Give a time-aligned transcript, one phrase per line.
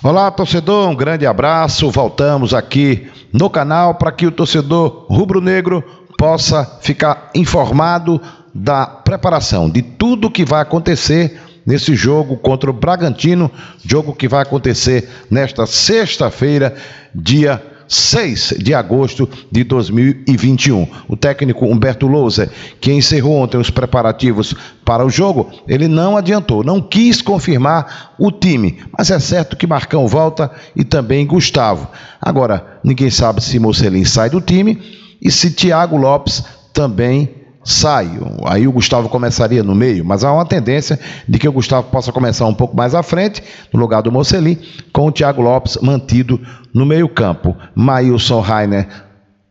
[0.00, 1.90] Olá, torcedor, um grande abraço.
[1.90, 5.84] Voltamos aqui no canal para que o torcedor rubro-negro
[6.16, 8.20] possa ficar informado
[8.54, 13.50] da preparação de tudo que vai acontecer nesse jogo contra o Bragantino,
[13.84, 16.74] jogo que vai acontecer nesta sexta-feira,
[17.14, 20.86] dia 6 de agosto de 2021.
[21.08, 24.54] O técnico Humberto Louser, que encerrou ontem os preparativos
[24.84, 29.66] para o jogo, ele não adiantou, não quis confirmar o time, mas é certo que
[29.66, 31.88] Marcão volta e também Gustavo.
[32.20, 34.78] Agora, ninguém sabe se Mocelin sai do time
[35.20, 37.37] e se Thiago Lopes também
[37.68, 38.10] sai.
[38.46, 42.10] Aí o Gustavo começaria no meio, mas há uma tendência de que o Gustavo possa
[42.10, 44.58] começar um pouco mais à frente, no lugar do Mocelin,
[44.92, 46.40] com o Thiago Lopes mantido
[46.72, 47.54] no meio-campo.
[47.74, 48.88] Maílson Rainer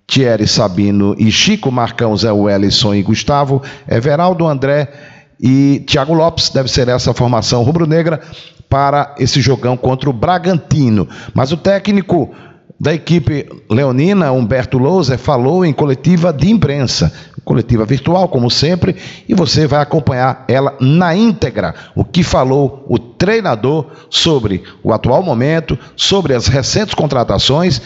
[0.07, 4.87] Thierry Sabino e Chico Marcão, Zé Wellison e Gustavo, Everaldo André
[5.39, 8.21] e Thiago Lopes, deve ser essa formação rubro-negra
[8.69, 11.07] para esse jogão contra o Bragantino.
[11.33, 12.33] Mas o técnico
[12.79, 17.11] da equipe leonina, Humberto Louser, falou em coletiva de imprensa,
[17.47, 22.99] coletiva virtual, como sempre, e você vai acompanhar ela na íntegra, o que falou o
[22.99, 27.81] treinador sobre o atual momento, sobre as recentes contratações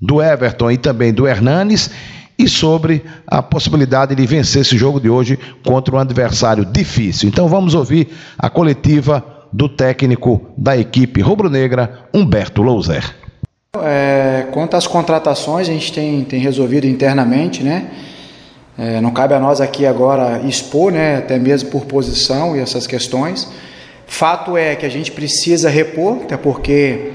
[0.00, 1.90] do Everton e também do Hernanes
[2.38, 7.28] e sobre a possibilidade de vencer esse jogo de hoje contra um adversário difícil.
[7.28, 13.14] Então vamos ouvir a coletiva do técnico da equipe rubro-negra, Humberto Louser.
[13.76, 17.90] É, quanto às contratações, a gente tem, tem resolvido internamente, né?
[18.78, 22.86] É, não cabe a nós aqui agora expor, né, até mesmo por posição e essas
[22.86, 23.48] questões.
[24.06, 27.12] Fato é que a gente precisa repor, até porque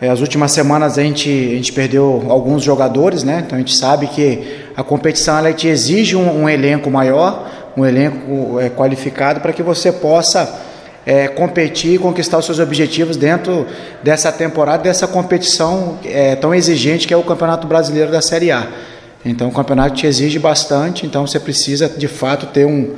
[0.00, 3.42] é, as últimas semanas a gente, a gente perdeu alguns jogadores, né?
[3.44, 7.84] Então a gente sabe que a competição ela te exige um, um elenco maior, um
[7.84, 10.62] elenco é, qualificado para que você possa
[11.04, 13.66] é, competir e conquistar os seus objetivos dentro
[14.02, 18.68] dessa temporada, dessa competição é, tão exigente que é o Campeonato Brasileiro da Série A.
[19.24, 22.94] Então, o campeonato te exige bastante, então você precisa de fato ter um,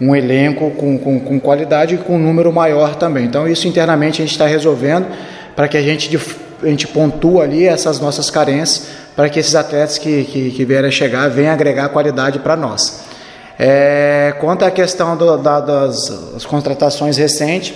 [0.00, 3.24] um elenco com, com, com qualidade e com um número maior também.
[3.24, 5.06] Então, isso internamente a gente está resolvendo
[5.56, 6.18] para que a gente,
[6.62, 10.88] a gente pontua ali essas nossas carências, para que esses atletas que, que, que vierem
[10.88, 13.04] a chegar venham agregar qualidade para nós.
[13.58, 17.74] É, quanto à questão do, da, das, contratações recentes,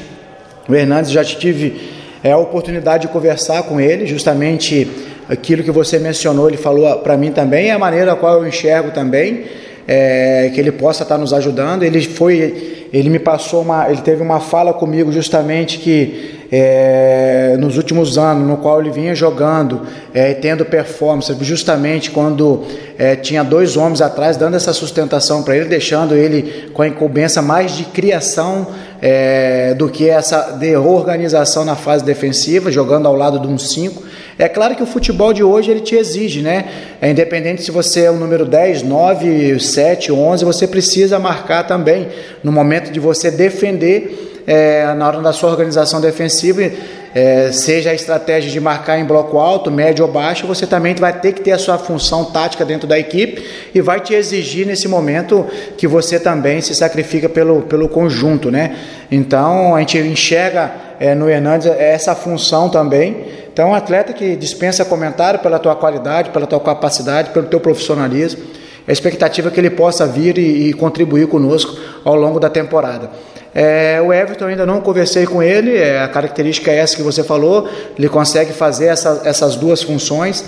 [0.68, 1.92] o Hernandes já tive
[2.24, 4.90] é, a oportunidade de conversar com ele, justamente
[5.28, 8.48] aquilo que você mencionou, ele falou para mim também, e a maneira a qual eu
[8.48, 9.44] enxergo também,
[9.86, 11.82] é, que ele possa estar nos ajudando.
[11.82, 17.76] Ele foi, ele me passou uma, ele teve uma fala comigo justamente que é, nos
[17.76, 19.82] últimos anos, no qual ele vinha jogando,
[20.14, 22.64] é, tendo performance, justamente quando
[22.98, 27.42] é, tinha dois homens atrás, dando essa sustentação para ele, deixando ele com a incumbência
[27.42, 28.68] mais de criação
[29.02, 34.05] é, do que essa de organização na fase defensiva, jogando ao lado de um 5.
[34.38, 36.66] É claro que o futebol de hoje ele te exige, né?
[37.00, 42.08] É independente se você é o número 10, 9, 7, 11, você precisa marcar também
[42.44, 46.70] no momento de você defender é, na hora da sua organização defensiva,
[47.14, 51.18] é, seja a estratégia de marcar em bloco alto, médio ou baixo, você também vai
[51.18, 53.42] ter que ter a sua função tática dentro da equipe
[53.74, 55.46] e vai te exigir nesse momento
[55.76, 58.76] que você também se sacrifica pelo, pelo conjunto, né?
[59.10, 63.35] Então a gente enxerga é, no Hernandes essa função também.
[63.56, 68.44] Então, um atleta que dispensa comentário pela tua qualidade, pela tua capacidade, pelo teu profissionalismo.
[68.86, 71.74] A expectativa é que ele possa vir e, e contribuir conosco
[72.04, 73.08] ao longo da temporada.
[73.54, 77.24] É, o Everton ainda não conversei com ele, é, a característica é essa que você
[77.24, 77.66] falou,
[77.98, 80.44] ele consegue fazer essa, essas duas funções.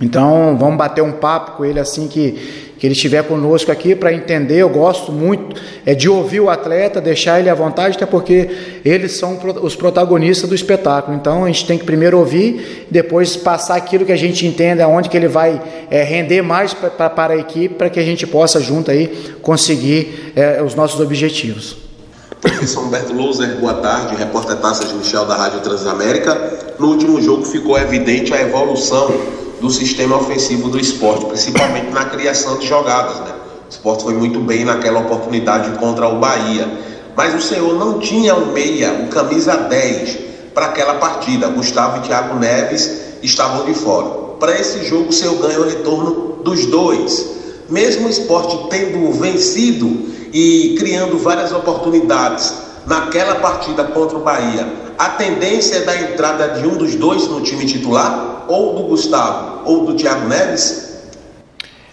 [0.00, 4.12] Então vamos bater um papo com ele assim que, que ele estiver conosco aqui para
[4.12, 4.56] entender.
[4.56, 5.54] Eu gosto muito
[5.86, 8.50] é, de ouvir o atleta, deixar ele à vontade, até porque
[8.84, 11.16] eles são os protagonistas do espetáculo.
[11.16, 15.08] Então a gente tem que primeiro ouvir, depois passar aquilo que a gente entende, aonde
[15.08, 18.90] que ele vai é, render mais para a equipe, para que a gente possa junto
[18.90, 21.76] aí conseguir é, os nossos objetivos.
[22.66, 26.74] São Humberto Louser, boa tarde, repórter Taças Michel da Rádio Transamérica.
[26.80, 32.58] No último jogo ficou evidente a evolução do sistema ofensivo do esporte, principalmente na criação
[32.58, 33.14] de jogadas.
[33.20, 33.32] Né?
[33.66, 36.68] O esporte foi muito bem naquela oportunidade contra o Bahia.
[37.16, 40.18] Mas o senhor não tinha o meia, o camisa 10,
[40.52, 41.46] para aquela partida.
[41.46, 42.90] Gustavo e Thiago Neves
[43.22, 44.08] estavam de fora.
[44.40, 47.24] Para esse jogo, o senhor ganha o retorno dos dois.
[47.68, 52.52] Mesmo o esporte tendo vencido e criando várias oportunidades
[52.84, 54.66] naquela partida contra o Bahia.
[54.98, 59.51] a tendência é da entrada de um dos dois no time titular, ou do Gustavo,
[59.64, 60.92] ou do Thiago Neves?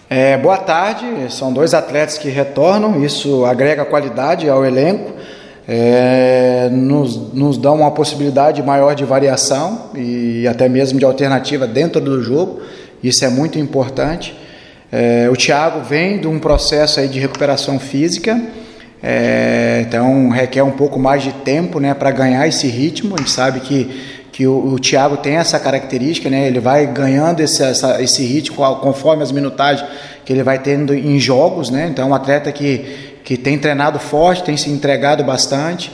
[0.08, 5.12] É, boa tarde, são dois atletas que retornam, isso agrega qualidade ao elenco,
[5.68, 12.00] é, nos, nos dá uma possibilidade maior de variação e até mesmo de alternativa dentro
[12.00, 12.60] do jogo,
[13.02, 14.36] isso é muito importante.
[14.90, 18.40] É, o Thiago vem de um processo aí de recuperação física,
[19.00, 23.14] é, então requer um pouco mais de tempo né, para ganhar esse ritmo.
[23.14, 27.40] A gente sabe que, que o, o Thiago tem essa característica, né, ele vai ganhando
[27.40, 29.88] esse, essa, esse ritmo conforme as minutagens
[30.24, 31.70] que ele vai tendo em jogos.
[31.70, 35.90] Né, então, é um atleta que, que tem treinado forte, tem se entregado bastante.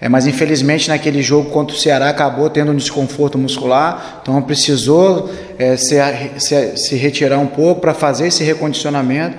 [0.00, 5.30] É, mas infelizmente naquele jogo contra o Ceará acabou tendo um desconforto muscular, então precisou
[5.58, 5.96] é, se,
[6.36, 9.38] se, se, retirar um pouco para fazer esse recondicionamento,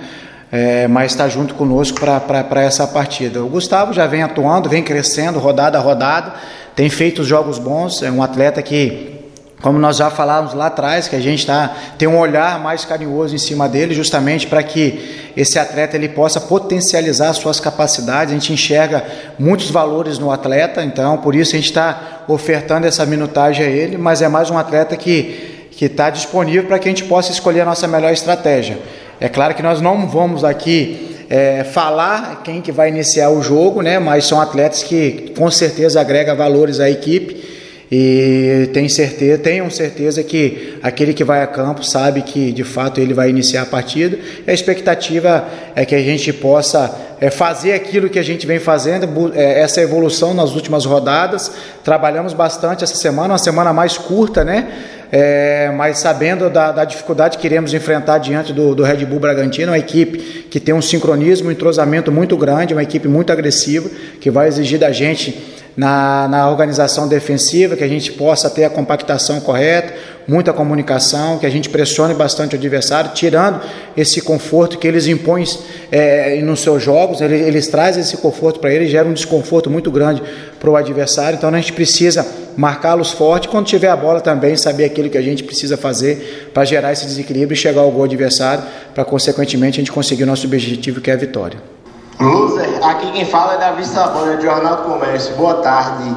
[0.50, 3.42] é, mas está junto conosco para essa partida.
[3.42, 6.34] O Gustavo já vem atuando, vem crescendo, rodada a rodada,
[6.74, 9.14] tem feito jogos bons, é um atleta que
[9.62, 13.34] como nós já falávamos lá atrás, que a gente tá, tem um olhar mais carinhoso
[13.34, 18.32] em cima dele, justamente para que esse atleta ele possa potencializar suas capacidades.
[18.32, 19.02] A gente enxerga
[19.38, 23.96] muitos valores no atleta, então por isso a gente está ofertando essa minutagem a ele,
[23.96, 27.60] mas é mais um atleta que que está disponível para que a gente possa escolher
[27.60, 28.78] a nossa melhor estratégia.
[29.20, 33.82] É claro que nós não vamos aqui é, falar quem que vai iniciar o jogo,
[33.82, 33.98] né?
[33.98, 37.55] Mas são atletas que com certeza agrega valores à equipe
[37.90, 43.00] e tem certeza, tenham certeza que aquele que vai a campo sabe que de fato
[43.00, 44.18] ele vai iniciar a partida.
[44.46, 45.44] A expectativa
[45.74, 49.80] é que a gente possa é, fazer aquilo que a gente vem fazendo, é, essa
[49.80, 51.52] evolução nas últimas rodadas.
[51.84, 54.66] Trabalhamos bastante essa semana, uma semana mais curta, né?
[55.12, 59.70] É, mas sabendo da, da, dificuldade que iremos enfrentar diante do, do Red Bull Bragantino,
[59.70, 60.18] uma equipe
[60.50, 63.88] que tem um sincronismo, um entrosamento muito grande, uma equipe muito agressiva,
[64.20, 68.70] que vai exigir da gente na, na organização defensiva, que a gente possa ter a
[68.70, 69.92] compactação correta,
[70.26, 73.60] muita comunicação, que a gente pressione bastante o adversário, tirando
[73.96, 75.44] esse conforto que eles impõem
[75.92, 79.90] é, nos seus jogos, eles, eles trazem esse conforto para eles, gera um desconforto muito
[79.90, 80.22] grande
[80.58, 82.26] para o adversário, então a gente precisa
[82.56, 86.64] marcá-los forte, quando tiver a bola também, saber aquilo que a gente precisa fazer para
[86.64, 88.64] gerar esse desequilíbrio e chegar ao gol adversário,
[88.94, 91.75] para consequentemente a gente conseguir o nosso objetivo que é a vitória.
[92.18, 95.34] Loser, aqui quem fala é Davi Sabona, de Jornal do Comércio.
[95.36, 96.16] Boa tarde.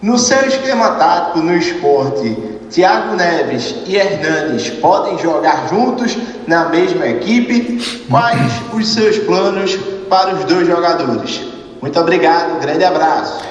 [0.00, 2.30] No seu esquema tático no esporte,
[2.70, 7.78] Thiago Neves e Hernandes podem jogar juntos na mesma equipe?
[8.08, 9.76] Quais os seus planos
[10.08, 11.42] para os dois jogadores?
[11.80, 13.44] Muito obrigado, grande abraço.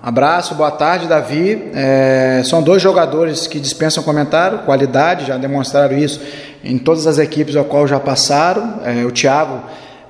[0.00, 1.70] Abraço, boa tarde, Davi.
[1.74, 6.20] É, são dois jogadores que dispensam comentário, qualidade, já demonstraram isso
[6.62, 8.80] em todas as equipes ao qual já passaram.
[8.84, 9.60] É, o Thiago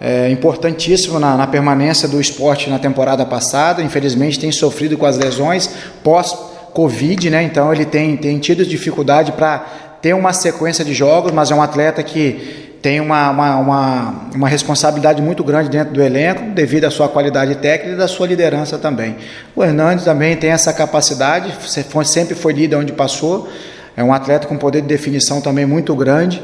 [0.00, 3.82] é, importantíssimo na, na, permanência do esporte na temporada passada.
[3.82, 5.70] Infelizmente tem sofrido com as lesões
[6.02, 7.42] pós-Covid, né?
[7.42, 9.58] Então ele tem, tem tido dificuldade para
[10.02, 14.46] ter uma sequência de jogos, mas é um atleta que tem uma, uma, uma, uma,
[14.46, 18.76] responsabilidade muito grande dentro do elenco, devido à sua qualidade técnica e da sua liderança
[18.76, 19.16] também.
[19.56, 21.50] O Hernandes também tem essa capacidade,
[22.04, 23.48] sempre foi líder onde passou,
[23.96, 26.42] é um atleta com poder de definição também muito grande.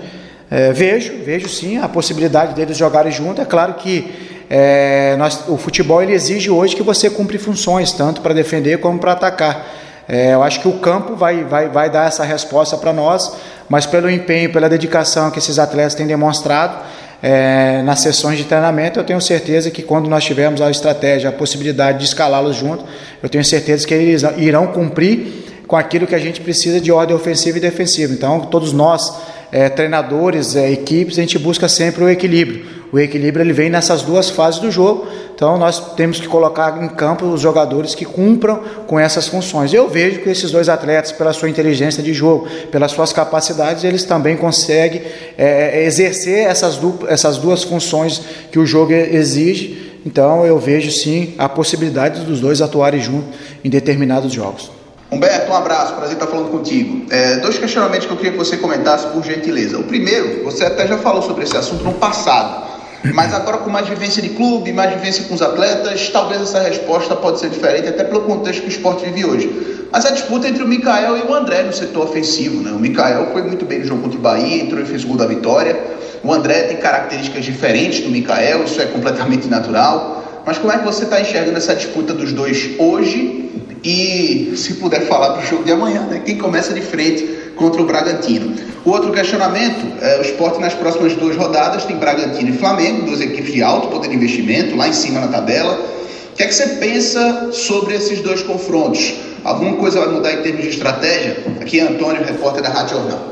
[0.51, 3.41] É, vejo, vejo sim a possibilidade deles jogarem junto.
[3.41, 4.13] É claro que
[4.51, 8.99] é, nós, o futebol ele exige hoje que você cumpre funções, tanto para defender como
[8.99, 9.65] para atacar.
[10.09, 13.33] É, eu acho que o campo vai, vai, vai dar essa resposta para nós,
[13.69, 16.79] mas pelo empenho, pela dedicação que esses atletas têm demonstrado
[17.23, 21.33] é, nas sessões de treinamento, eu tenho certeza que quando nós tivermos a estratégia, a
[21.33, 22.87] possibilidade de escalá-los juntos,
[23.23, 27.15] eu tenho certeza que eles irão cumprir com aquilo que a gente precisa de ordem
[27.15, 28.13] ofensiva e defensiva.
[28.13, 29.15] Então, todos nós
[29.53, 32.81] é, treinadores, é, equipes, a gente busca sempre o equilíbrio.
[32.93, 36.89] O equilíbrio ele vem nessas duas fases do jogo, então nós temos que colocar em
[36.89, 39.73] campo os jogadores que cumpram com essas funções.
[39.73, 44.03] Eu vejo que esses dois atletas, pela sua inteligência de jogo, pelas suas capacidades, eles
[44.05, 45.03] também conseguem
[45.39, 49.91] é, exercer essas, du essas duas funções que o jogo exige.
[50.05, 54.80] Então eu vejo sim a possibilidade dos dois atuarem juntos em determinados jogos.
[55.13, 57.05] Humberto, um abraço, prazer estar falando contigo.
[57.11, 59.77] É, dois questionamentos que eu queria que você comentasse, por gentileza.
[59.77, 62.69] O primeiro, você até já falou sobre esse assunto no passado,
[63.13, 67.17] mas agora com mais vivência de clube, mais vivência com os atletas, talvez essa resposta
[67.17, 69.89] pode ser diferente, até pelo contexto que o esporte vive hoje.
[69.91, 72.71] Mas a disputa entre o Mikael e o André no setor ofensivo, né?
[72.71, 75.17] O Mikael foi muito bem no jogo contra o Bahia, entrou e fez o gol
[75.17, 75.77] da vitória.
[76.23, 80.43] O André tem características diferentes do Mikael, isso é completamente natural.
[80.47, 83.50] Mas como é que você está enxergando essa disputa dos dois hoje
[83.83, 86.23] e, se puder falar para o jogo de amanhã, né?
[86.25, 88.55] quem começa de frente contra o Bragantino.
[88.85, 93.21] O outro questionamento, é, o esporte nas próximas duas rodadas tem Bragantino e Flamengo, duas
[93.21, 95.75] equipes de alto poder de investimento, lá em cima na tabela.
[96.33, 99.15] O que é que você pensa sobre esses dois confrontos?
[99.45, 101.37] Alguma coisa vai mudar em termos de estratégia?
[101.61, 103.31] Aqui é Antônio, repórter da Rádio Jornal.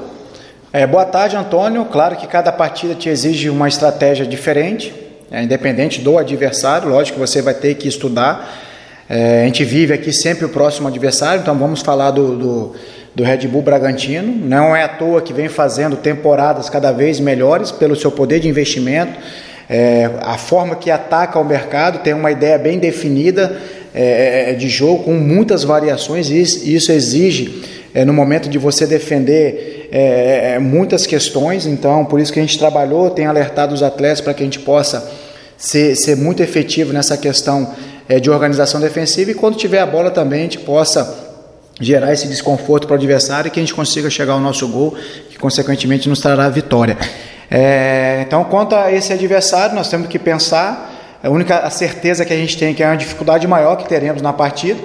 [0.71, 1.87] É, boa tarde, Antônio.
[1.87, 4.95] Claro que cada partida te exige uma estratégia diferente,
[5.31, 6.91] é, independente do adversário.
[6.91, 8.68] Lógico que você vai ter que estudar.
[9.09, 12.75] É, a gente vive aqui sempre o próximo adversário, então vamos falar do, do,
[13.15, 14.47] do Red Bull Bragantino.
[14.47, 18.49] Não é à toa que vem fazendo temporadas cada vez melhores pelo seu poder de
[18.49, 19.19] investimento,
[19.69, 23.55] é, a forma que ataca o mercado, tem uma ideia bem definida
[23.95, 26.41] é, é, de jogo com muitas variações e
[26.75, 27.63] isso exige
[27.95, 31.67] é, no momento de você defender é, é, muitas questões.
[31.67, 34.61] Então, por isso que a gente trabalhou, tem alertado os atletas para que a gente
[34.61, 35.11] possa
[35.57, 37.75] ser, ser muito efetivo nessa questão
[38.09, 41.27] é, de organização defensiva e quando tiver a bola também a gente possa
[41.81, 44.97] gerar esse desconforto para o adversário e que a gente consiga chegar ao nosso gol,
[45.31, 46.97] que consequentemente nos trará a vitória.
[47.51, 52.37] É, então, quanto a esse adversário, nós temos que pensar a única certeza que a
[52.37, 54.81] gente tem é que é uma dificuldade maior que teremos na partida.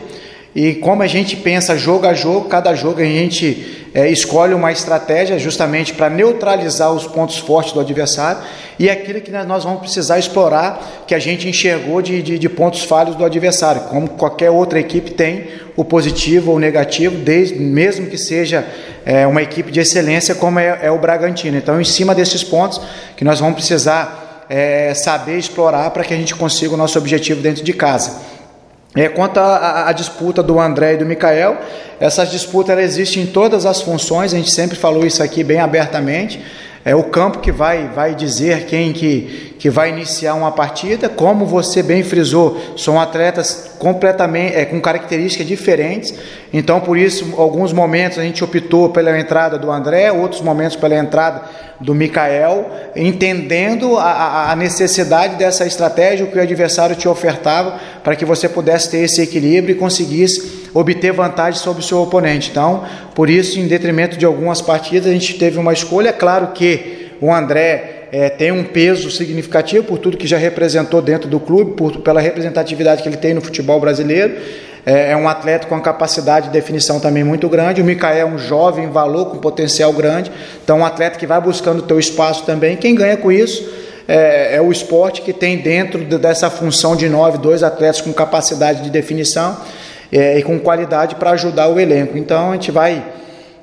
[0.55, 4.71] E como a gente pensa jogo a jogo, cada jogo a gente é, escolhe uma
[4.71, 8.41] estratégia justamente para neutralizar os pontos fortes do adversário
[8.77, 12.83] e aquilo que nós vamos precisar explorar, que a gente enxergou de, de, de pontos
[12.83, 18.07] falhos do adversário, como qualquer outra equipe tem o positivo ou o negativo, desde, mesmo
[18.07, 18.65] que seja
[19.05, 21.57] é, uma equipe de excelência como é, é o Bragantino.
[21.57, 22.79] Então, em cima desses pontos
[23.15, 27.41] que nós vamos precisar é, saber explorar para que a gente consiga o nosso objetivo
[27.41, 28.32] dentro de casa.
[28.95, 31.57] É, quanto à disputa do André e do Mikael,
[31.99, 36.39] essas disputas existem em todas as funções, a gente sempre falou isso aqui bem abertamente.
[36.85, 41.07] É o campo que vai, vai dizer quem que, que vai iniciar uma partida.
[41.07, 46.13] Como você bem frisou, são atletas completamente é, com características diferentes.
[46.51, 50.97] Então, por isso, alguns momentos a gente optou pela entrada do André, outros momentos pela
[50.97, 51.43] entrada
[51.79, 58.17] do Mikael, entendendo a, a, necessidade dessa estratégia, o que o adversário te ofertava, para
[58.17, 62.49] que você pudesse ter esse equilíbrio e conseguisse obter vantagem sobre o seu oponente.
[62.51, 62.83] Então,
[63.15, 66.11] por isso, em detrimento de algumas partidas, a gente teve uma escolha.
[66.11, 71.29] Claro que o André é, tem um peso significativo por tudo que já representou dentro
[71.29, 74.35] do clube, por, pela representatividade que ele tem no futebol brasileiro.
[74.85, 77.81] É, é um atleta com capacidade de definição também muito grande.
[77.81, 80.29] O Micael é um jovem valor com potencial grande.
[80.61, 82.75] Então, um atleta que vai buscando o teu espaço também.
[82.75, 83.71] Quem ganha com isso
[84.05, 88.81] é, é, o esporte que tem dentro dessa função de nove, dois atletas com capacidade
[88.81, 89.55] de definição
[90.11, 92.17] é, e com qualidade para ajudar o elenco.
[92.17, 93.01] Então, a gente vai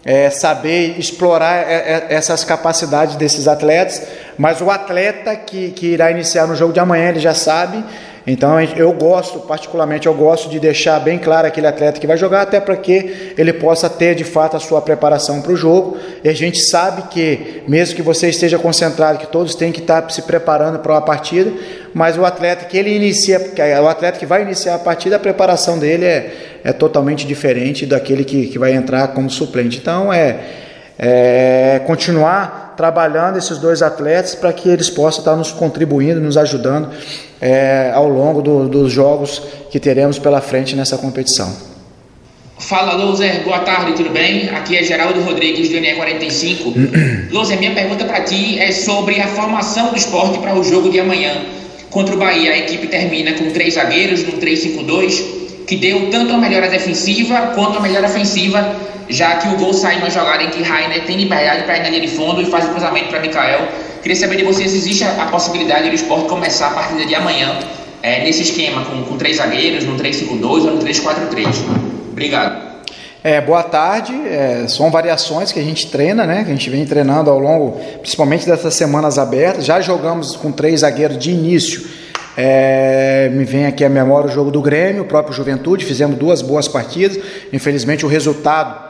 [0.05, 4.03] é, saber explorar é, é, essas capacidades desses atletas,
[4.39, 7.85] mas o atleta que, que irá iniciar no jogo de amanhã, ele já sabe
[8.27, 12.43] então eu gosto, particularmente, eu gosto de deixar bem claro aquele atleta que vai jogar,
[12.43, 15.97] até para que ele possa ter de fato a sua preparação para o jogo.
[16.23, 20.11] E a gente sabe que, mesmo que você esteja concentrado, que todos têm que estar
[20.11, 21.51] se preparando para uma partida,
[21.95, 23.41] mas o atleta que ele inicia,
[23.83, 28.25] o atleta que vai iniciar a partida, a preparação dele é, é totalmente diferente daquele
[28.25, 29.79] que, que vai entrar como suplente.
[29.79, 30.41] Então é,
[31.03, 36.91] é continuar trabalhando esses dois atletas para que eles possam estar nos contribuindo, nos ajudando
[37.41, 41.71] é, ao longo do, dos jogos que teremos pela frente nessa competição.
[42.59, 43.43] Fala, Loser.
[43.43, 44.51] Boa tarde, tudo bem?
[44.51, 47.33] Aqui é Geraldo Rodrigues, do NE45.
[47.33, 51.01] Loser, minha pergunta para ti é sobre a formação do esporte para o jogo de
[51.01, 51.33] amanhã.
[51.89, 56.37] Contra o Bahia, a equipe termina com três zagueiros no 3-5-2, que deu tanto a
[56.37, 58.77] melhora defensiva quanto a melhora ofensiva
[59.11, 61.89] já que o gol sai numa jogada em que Rainer tem liberdade para ir na
[61.89, 63.69] linha de fundo e faz o cruzamento para Mikael.
[64.03, 67.59] Queria saber de vocês se existe a, possibilidade do esporte começar a partida de amanhã
[68.03, 71.47] é, nesse esquema, com, com três zagueiros, no 3-5-2 ou no 3-4-3.
[72.11, 72.71] Obrigado.
[73.23, 74.15] É, boa tarde.
[74.27, 76.43] É, são variações que a gente treina, né?
[76.45, 79.67] Que a gente vem treinando ao longo, principalmente dessas semanas abertas.
[79.67, 81.85] Já jogamos com três zagueiros de início.
[82.37, 85.85] É, me vem aqui a memória o jogo do Grêmio, o próprio Juventude.
[85.85, 87.19] Fizemos duas boas partidas.
[87.53, 88.90] Infelizmente, o resultado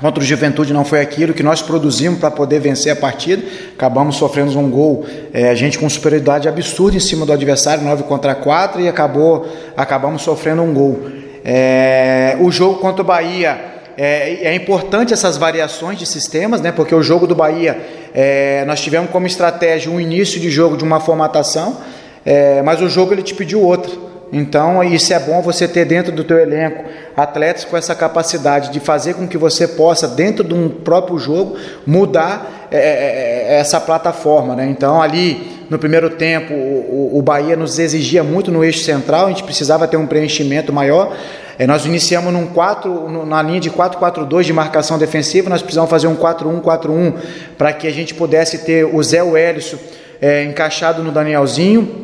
[0.00, 3.42] Contra o Juventude não foi aquilo que nós produzimos para poder vencer a partida.
[3.74, 8.02] Acabamos sofrendo um gol, é, a gente com superioridade absurda em cima do adversário, 9
[8.02, 9.46] contra 4, e acabou,
[9.76, 11.08] acabamos sofrendo um gol.
[11.44, 16.72] É, o jogo contra o Bahia é, é, importante essas variações de sistemas, né?
[16.72, 17.78] Porque o jogo do Bahia
[18.12, 21.78] é, nós tivemos como estratégia um início de jogo de uma formatação,
[22.26, 23.92] é, mas o jogo ele te pediu outra.
[24.32, 26.84] Então, isso é bom você ter dentro do teu elenco
[27.16, 31.56] atletas com essa capacidade de fazer com que você possa, dentro de um próprio jogo,
[31.86, 34.56] mudar é, é, é essa plataforma.
[34.56, 34.66] Né?
[34.68, 39.28] Então, ali no primeiro tempo, o, o, Bahia nos exigia muito no eixo central, a
[39.28, 41.16] gente precisava ter um preenchimento maior.
[41.56, 46.08] É, nós iniciamos num 4, na linha de 4-4-2 de marcação defensiva, nós precisamos fazer
[46.08, 47.14] um 4-1-4-1
[47.56, 49.76] para que a gente pudesse ter o Zé Wellison
[50.20, 52.03] é, encaixado no Danielzinho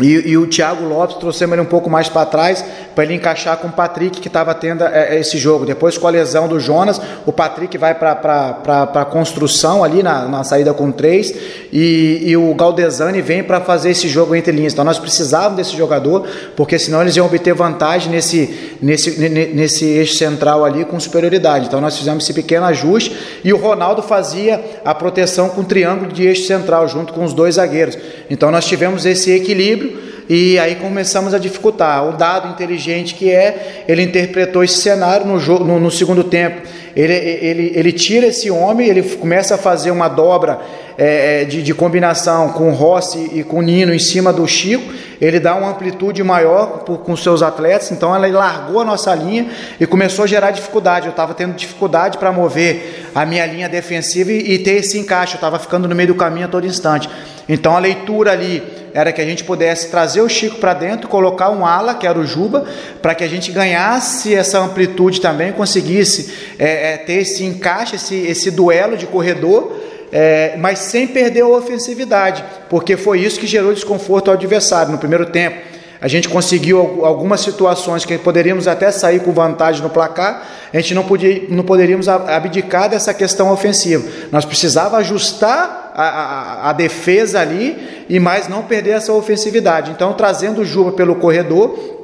[0.00, 2.64] E, e, o Thiago Lopes trouxemos ele um pouco mais para trás
[2.96, 5.64] para ele encaixar com o Patrick que estava tendo é, é, esse jogo.
[5.64, 10.42] Depois com a lesão do Jonas, o Patrick vai para a construção ali na, na,
[10.42, 11.32] saída com três
[11.72, 14.72] e, e o Galdesani vem para fazer esse jogo entre linhas.
[14.72, 20.16] Então nós precisávamos desse jogador porque senão eles iam obter vantagem nesse, nesse, nesse eixo
[20.16, 21.66] central ali com superioridade.
[21.66, 26.24] Então nós fizemos esse pequeno ajuste e o Ronaldo fazia a proteção com triângulo de
[26.26, 27.96] eixo central junto com os dois zagueiros.
[28.28, 29.83] Então nós tivemos esse equilíbrio
[30.28, 32.08] e aí começamos a dificultar.
[32.08, 36.62] O dado inteligente que é, ele interpretou esse cenário no, jogo, no, no segundo tempo.
[36.96, 40.60] Ele, ele, ele tira esse homem, ele começa a fazer uma dobra
[40.96, 45.40] é, é de, de, combinação com Rossi e com Nino em cima do Chico, ele
[45.40, 49.48] dá uma amplitude maior por, com seus atletas, então ela largou a nossa linha
[49.80, 51.06] e começou a gerar dificuldade.
[51.06, 55.34] Eu estava tendo dificuldade para mover a minha linha defensiva e, e ter esse encaixe,
[55.34, 57.08] eu estava ficando no meio do caminho a todo instante.
[57.48, 58.62] Então a leitura ali
[58.94, 62.16] era que a gente pudesse trazer o Chico para dentro, colocar um ala, que era
[62.16, 62.64] o Juba,
[63.02, 68.14] para que a gente ganhasse essa amplitude também, conseguisse é, é, ter esse encaixe, esse,
[68.14, 69.76] esse duelo de corredor,
[70.12, 74.98] é, mas sem perder a ofensividade, porque foi isso que gerou desconforto ao adversário no
[74.98, 75.74] primeiro tempo.
[76.00, 80.94] A gente conseguiu algumas situações que poderíamos até sair com vantagem no placar, a gente
[80.94, 84.06] não, podia, não poderíamos abdicar dessa questão ofensiva.
[84.30, 89.90] Nós precisava ajustar a, a, a defesa ali e mais não perder essa ofensividade.
[89.90, 91.94] Então, trazendo o Juba pelo corredor,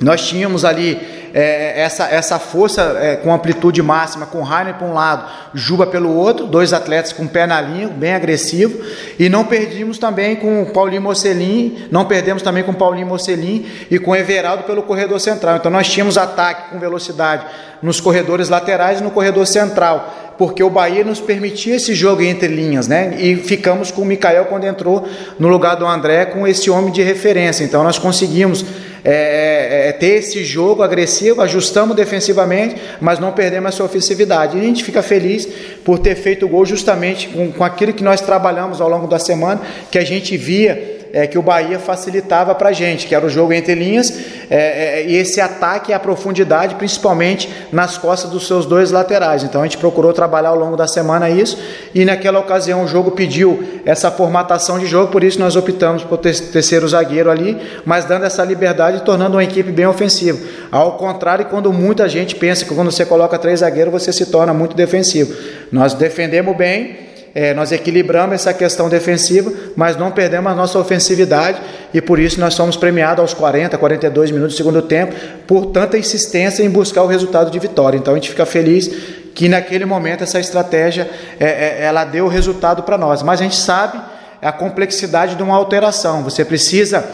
[0.00, 0.98] nós tínhamos ali
[1.34, 6.14] é, essa, essa força é, com amplitude máxima, com Rainer para um lado, Juba pelo
[6.14, 8.82] outro, dois atletas com pé na linha, bem agressivo,
[9.18, 14.16] e não perdemos também com Paulinho Mocelin, não perdemos também com Paulinho Mocelin e com
[14.16, 15.56] Everaldo pelo corredor central.
[15.56, 17.44] Então nós tínhamos ataque com velocidade
[17.82, 22.48] nos corredores laterais e no corredor central porque o Bahia nos permitia esse jogo entre
[22.48, 23.14] linhas, né?
[23.18, 25.06] E ficamos com o Mikael quando entrou
[25.38, 27.62] no lugar do André com esse homem de referência.
[27.62, 28.64] Então nós conseguimos
[29.04, 34.56] é, é, é, ter esse jogo agressivo, ajustamos defensivamente, mas não perdemos essa ofensividade.
[34.56, 35.46] E a gente fica feliz
[35.84, 39.18] por ter feito o gol justamente com, com aquilo que nós trabalhamos ao longo da
[39.18, 43.24] semana, que a gente via é, que o Bahia facilitava para a gente, que era
[43.24, 44.12] o jogo entre linhas
[44.48, 49.42] é, é, e esse ataque à profundidade, principalmente nas costas dos seus dois laterais.
[49.42, 51.58] Então a gente procurou trabalhar ao longo da semana isso
[51.94, 56.18] e naquela ocasião o jogo pediu essa formatação de jogo, por isso nós optamos por
[56.18, 60.38] ter terceiro zagueiro ali, mas dando essa liberdade e tornando uma equipe bem ofensiva.
[60.70, 64.54] Ao contrário, quando muita gente pensa que quando você coloca três zagueiros você se torna
[64.54, 65.34] muito defensivo.
[65.72, 71.60] Nós defendemos bem é, nós equilibramos essa questão defensiva, mas não perdemos a nossa ofensividade
[71.94, 75.14] e por isso nós somos premiados aos 40, 42 minutos do segundo tempo
[75.46, 77.96] por tanta insistência em buscar o resultado de vitória.
[77.96, 78.90] Então a gente fica feliz
[79.34, 83.56] que naquele momento essa estratégia é, é, ela deu resultado para nós, mas a gente
[83.56, 84.00] sabe
[84.42, 86.22] a complexidade de uma alteração.
[86.24, 87.04] Você precisa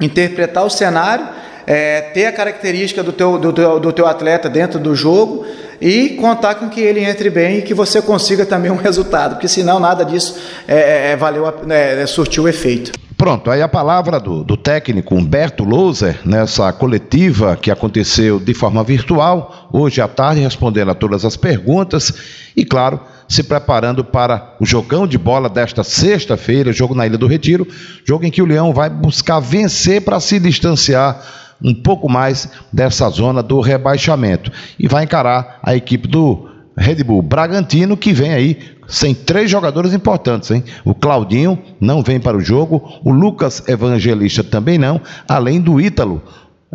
[0.00, 1.28] interpretar o cenário,
[1.72, 5.46] é, ter a característica do teu, do, teu, do teu atleta dentro do jogo
[5.80, 9.48] e contar com que ele entre bem e que você consiga também um resultado, porque
[9.48, 12.92] senão nada disso é, é, é valeu, é, é, surtiu efeito.
[13.16, 18.84] Pronto, aí a palavra do, do técnico Humberto Louser, nessa coletiva que aconteceu de forma
[18.84, 22.12] virtual, hoje à tarde, respondendo a todas as perguntas
[22.54, 27.26] e, claro, se preparando para o jogão de bola desta sexta-feira, jogo na Ilha do
[27.26, 27.66] Retiro,
[28.04, 33.08] jogo em que o Leão vai buscar vencer para se distanciar um pouco mais dessa
[33.08, 38.58] zona do rebaixamento e vai encarar a equipe do Red Bull Bragantino que vem aí
[38.88, 40.64] sem três jogadores importantes, hein?
[40.84, 46.22] O Claudinho não vem para o jogo, o Lucas Evangelista também não, além do Ítalo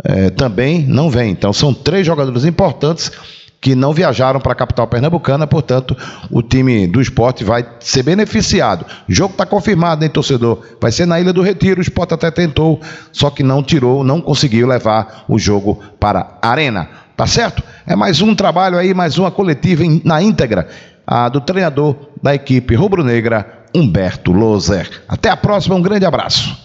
[0.04, 1.32] eh, também não vem.
[1.32, 3.12] Então são três jogadores importantes
[3.60, 5.96] que não viajaram para a capital pernambucana, portanto,
[6.30, 8.86] o time do esporte vai ser beneficiado.
[9.10, 10.62] O jogo está confirmado, hein, torcedor?
[10.80, 12.80] Vai ser na Ilha do Retiro, o esporte até tentou,
[13.12, 16.88] só que não tirou, não conseguiu levar o jogo para a Arena.
[17.15, 17.63] Tá certo?
[17.86, 20.67] É mais um trabalho aí, mais uma coletiva na íntegra
[21.08, 24.89] a do treinador da equipe rubro-negra, Humberto Loser.
[25.08, 26.58] Até a próxima, um grande abraço.